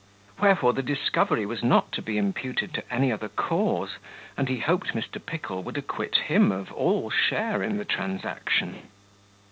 Wherefore, 0.39 0.73
the 0.73 0.81
discovery 0.81 1.45
was 1.45 1.61
not 1.63 1.91
to 1.91 2.01
be 2.01 2.17
imputed 2.17 2.73
to 2.73 2.91
any 2.91 3.11
other 3.11 3.29
cause; 3.29 3.97
and 4.35 4.49
he 4.49 4.57
hoped 4.57 4.93
Mr. 4.95 5.23
Pickle 5.23 5.61
would 5.61 5.77
acquit 5.77 6.15
him 6.15 6.51
of 6.51 6.71
all 6.71 7.11
share 7.11 7.61
in 7.61 7.77
the 7.77 7.85
transaction. 7.85 8.87